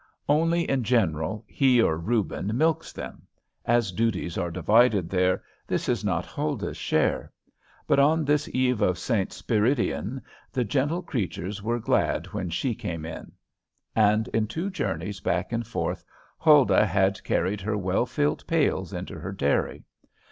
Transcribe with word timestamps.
Only, 0.27 0.67
in 0.67 0.83
general, 0.83 1.45
he 1.47 1.79
or 1.79 1.95
Reuben 1.95 2.57
milks 2.57 2.91
them; 2.91 3.27
as 3.67 3.91
duties 3.91 4.35
are 4.35 4.49
divided 4.49 5.11
there, 5.11 5.43
this 5.67 5.87
is 5.87 6.03
not 6.03 6.25
Huldah's 6.25 6.75
share. 6.75 7.31
But 7.85 7.99
on 7.99 8.25
this 8.25 8.49
eve 8.51 8.81
of 8.81 8.97
St. 8.97 9.29
Spiridion 9.29 10.23
the 10.51 10.63
gentle 10.63 11.03
creatures 11.03 11.61
were 11.61 11.77
glad 11.77 12.25
when 12.33 12.49
she 12.49 12.73
came 12.73 13.05
in; 13.05 13.31
and 13.95 14.27
in 14.29 14.47
two 14.47 14.71
journeys 14.71 15.19
back 15.19 15.51
and 15.51 15.67
forth 15.67 16.03
Huldah 16.39 16.87
had 16.87 17.23
carried 17.23 17.61
her 17.61 17.77
well 17.77 18.07
filled 18.07 18.47
pails 18.47 18.93
into 18.93 19.19
her 19.19 19.31
dairy. 19.31 19.83